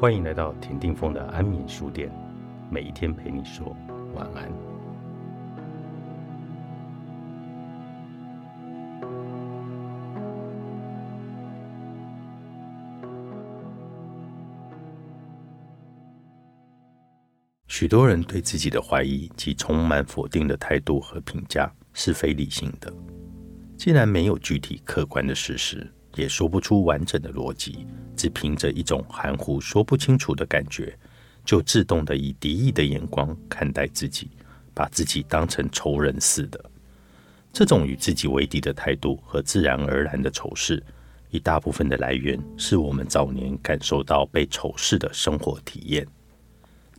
[0.00, 2.10] 欢迎来到田定峰的安眠书店，
[2.70, 3.76] 每一天陪你说
[4.14, 4.50] 晚安。
[17.66, 22.90] 许多人对自己的怀疑及充满否定的态度和评价是非理性的。
[23.76, 30.96] 既然没有具体客观的事实，也说不出完整的逻辑，只凭着一种含糊说不清楚的感觉，
[31.44, 34.30] 就自动的以敌意的眼光看待自己，
[34.74, 36.62] 把自己当成仇人似的。
[37.52, 40.82] 这种与自己为敌的态度和自然而然的仇视，
[41.30, 46.06] 一大部分的来源是我们早年感受到被仇视的生活体验。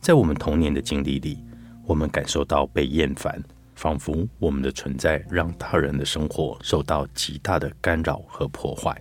[0.00, 1.42] 在我们童年的经历里，
[1.86, 3.42] 我们感受到被厌烦。
[3.82, 8.96] 仿佛我们的存在让大人的生活受到极大的干扰和破坏。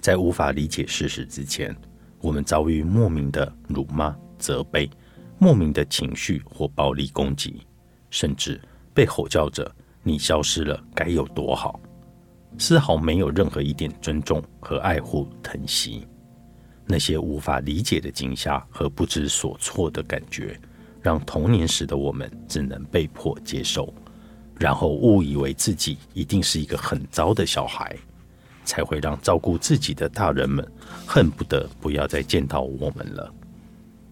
[0.00, 1.72] 在无法理解事实之前，
[2.20, 4.90] 我们遭遇莫名的辱骂、责备，
[5.38, 7.64] 莫名的情绪或暴力攻击，
[8.10, 8.60] 甚至
[8.92, 11.78] 被吼叫着“你消失了，该有多好”，
[12.58, 16.04] 丝毫没有任何一点尊重和爱护疼惜。
[16.84, 20.60] 那些无法理解的惊吓和不知所措的感觉。
[21.04, 23.92] 让童年时的我们只能被迫接受，
[24.58, 27.94] 然后误以为自己一定是一个很糟的小孩，
[28.64, 30.66] 才会让照顾自己的大人们
[31.06, 33.30] 恨不得不要再见到我们了。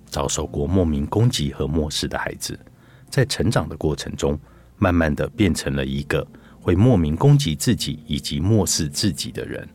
[0.04, 2.60] 遭受过莫名攻击和漠视的孩子，
[3.08, 4.38] 在成长的过程中，
[4.76, 6.26] 慢慢的变成了一个
[6.60, 9.66] 会莫名攻击自己以及漠视自己的人，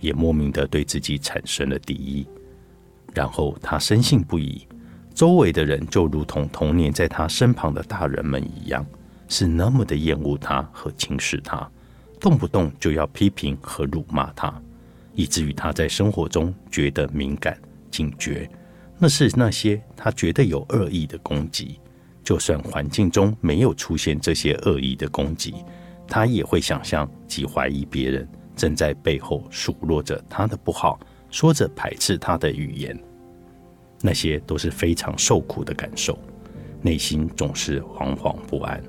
[0.00, 2.26] 也莫名的对自己产生了敌意，
[3.14, 4.66] 然后他深信不疑。
[5.20, 8.86] 周围的人就如同童年在他身旁的大人们一样，
[9.28, 11.70] 是那么的厌恶他和轻视他，
[12.18, 14.50] 动不动就要批评和辱骂他，
[15.12, 17.54] 以至于他在生活中觉得敏感、
[17.90, 18.48] 警觉。
[18.98, 21.78] 那是那些他觉得有恶意的攻击，
[22.24, 25.54] 就算环境中没有出现这些恶意的攻击，
[26.08, 30.98] 他也会想象及怀疑别人正在背后数落着他的不好，
[31.30, 32.98] 说着排斥他的语言。
[34.02, 36.18] 那些都是非常受苦的感受，
[36.80, 38.82] 内心总是惶惶不安，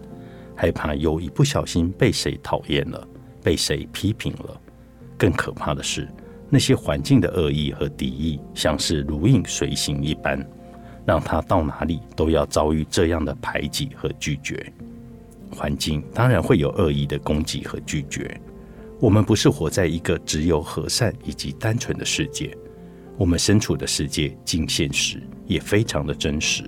[0.55, 3.07] 害怕又一不小心被谁讨厌了，
[3.43, 4.61] 被谁批评了。
[5.17, 6.07] 更可怕的是，
[6.49, 10.43] 那些环境的恶意和敌意，像是如影随形一般，
[11.05, 14.71] 让他到哪里都要遭遇这样的排挤和拒绝。
[15.51, 18.39] 环境当然会有恶意的攻击和拒绝。
[19.01, 22.57] 我们不是活在一个只有和善以及单纯的世界。
[23.21, 26.63] 我们身处的世界，近现实也非常的真实。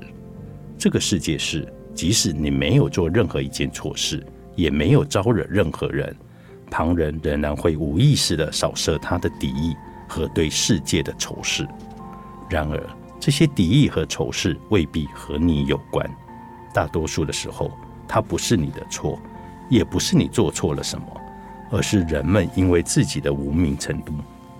[0.78, 4.24] 这个世界是，即使你没有做任何一件错事，
[4.56, 6.16] 也没有招惹任何人，
[6.70, 9.76] 旁人仍然会无意识的扫射他的敌意
[10.08, 11.68] 和对世界的仇视。
[12.48, 12.80] 然而，
[13.20, 16.08] 这些敌意和仇视未必和你有关。
[16.72, 17.72] 大多数的时候，
[18.08, 19.20] 它不是你的错，
[19.72, 21.06] 也不是你做错了什么，
[21.72, 24.14] 而是人们因为自己的无名程度，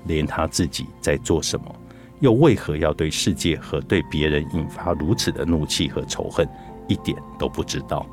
[0.06, 1.76] 连他自己在做什么。
[2.24, 6.48] 又为何要对世界和对别人引发如此的怒气和仇恨？
[6.88, 8.08] 一点都不知道，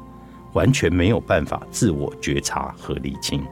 [0.52, 3.46] 完全没有办法自我觉察和理清。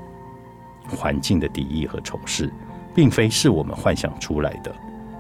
[0.89, 2.53] 环境的敌意和仇视，
[2.93, 4.75] 并非是我们幻想出来的，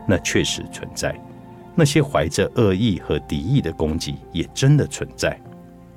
[0.08, 1.16] 那确实存在。
[1.72, 5.40] 那些怀着恶意和敌意的攻击，也真的存在。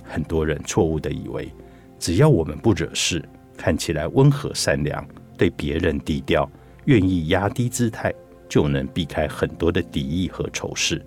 [0.03, 1.51] 很多人错误的以为，
[1.97, 5.03] 只要我们不惹事，看起来温和善良，
[5.35, 6.47] 对别人低调，
[6.85, 8.13] 愿意压低姿态。
[8.51, 11.01] 就能避开很多的敌意和仇视，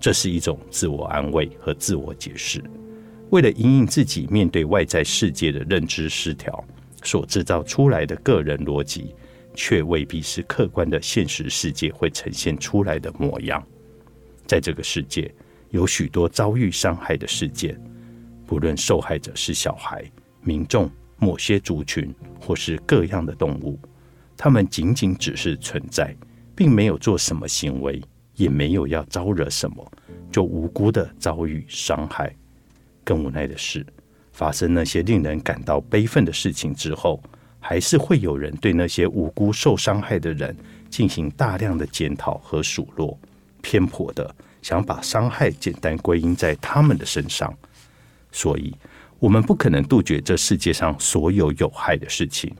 [0.00, 2.64] 这是一种自我安慰和自我解释。
[3.28, 6.64] 为了因应自己面对外在世界的认知失调
[7.02, 9.14] 所制造出来的个人逻辑，
[9.54, 13.62] 却未必是客观的现实世界会呈现出来的模样。
[14.46, 15.30] 在这个世界，
[15.68, 17.78] 有许多遭遇伤害的事件，
[18.46, 20.02] 不论受害者是小孩、
[20.40, 22.10] 民众、某些族群，
[22.40, 23.78] 或是各样的动物，
[24.34, 26.16] 他们仅仅只是存在。
[26.56, 28.02] 并没有做什么行为，
[28.34, 29.92] 也没有要招惹什么，
[30.32, 32.34] 就无辜的遭遇伤害。
[33.04, 33.86] 更无奈的是，
[34.32, 37.22] 发生那些令人感到悲愤的事情之后，
[37.60, 40.56] 还是会有人对那些无辜受伤害的人
[40.88, 43.18] 进行大量的检讨和数落，
[43.60, 47.52] 偏颇的想把伤害简单归因在他们的身上。
[48.32, 48.74] 所以，
[49.18, 52.54] 我们不可能杜绝这世界上所有有害的事情，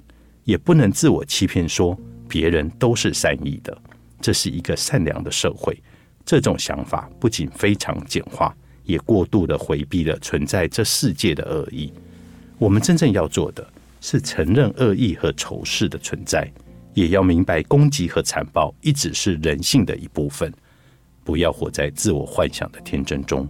[0.45, 1.99] 也不能自我欺骗说。
[2.29, 3.77] 别人都是善意的，
[4.21, 5.77] 这是一个善良的社会。
[6.25, 11.93] 这种想法不仅非常简化，也过度的回避了存在这世界的恶意。
[12.59, 13.67] 我们真正要做的
[14.01, 16.51] 是承认恶意和仇视的存在，
[16.95, 20.53] 也要明白攻击和残暴一直是人性的一部分。
[21.23, 23.49] 不要活在自我幻想的天真中，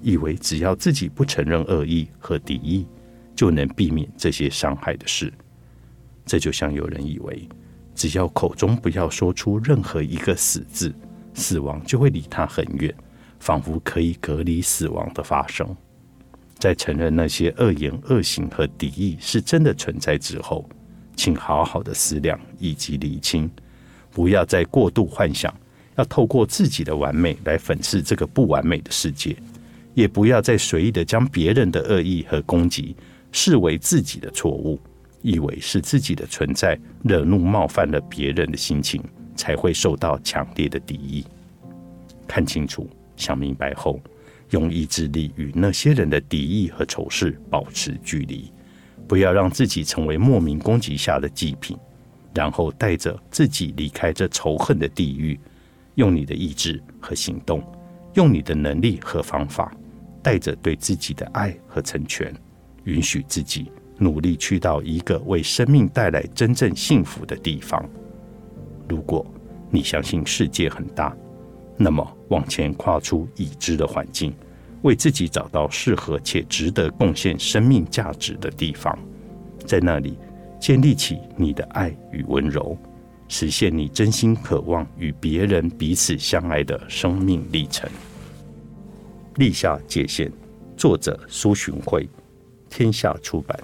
[0.00, 2.86] 以为只要自己不承认恶意和敌意，
[3.34, 5.32] 就能避免这些伤害的事。
[6.24, 7.48] 这就像有人以为，
[7.94, 10.94] 只要口中不要说出任何一个死字，
[11.32, 12.94] 死亡就会离他很远，
[13.38, 15.76] 仿佛可以隔离死亡的发生。
[16.58, 20.68] 在承认那些恶言恶行和敌意是真的存在之后，
[21.14, 23.50] 请好好的思量以及理清，
[24.10, 25.54] 不要再过度幻想，
[25.96, 29.36] 要透过自己的完美来粉饰这个不完美的世界，
[29.94, 32.96] 也不要再随意的将别人的恶意和攻击
[33.30, 34.80] 视为自己的错误，
[35.24, 39.02] 以为是自己的存在惹怒冒犯了别人的心情，
[39.34, 41.24] 才会受到强烈的敌意。
[42.28, 42.86] 看清楚，
[43.16, 43.98] 想明白后。
[44.50, 48.52] 用意志力与那些人的敌意和仇视保持距离，
[49.08, 51.76] 不要让自己成为莫名攻击下的祭品，
[52.34, 55.40] 然后带着自己离开这仇恨的地狱。
[55.94, 57.64] 用你的意志和行动，
[58.12, 59.74] 用你的能力和方法，
[60.22, 62.32] 带着对自己的爱和成全，
[62.84, 67.84] 允许自己努力去到一个为生命带来真正幸福的地方。
[68.88, 69.24] 如果
[69.70, 71.16] 你相信世界很大。
[71.76, 74.32] 那么，往前跨出已知的环境，
[74.82, 78.96] 为自己找到适合且值得贡献生命价值的地方，
[79.66, 80.16] 在那里
[80.60, 82.78] 建立起你的爱与温柔，
[83.26, 87.90] 实现你真心渴望与别人彼此相爱的生命历程。
[89.34, 90.30] 立下界限，
[90.76, 92.08] 作者苏洵慧，
[92.70, 93.58] 天下出版。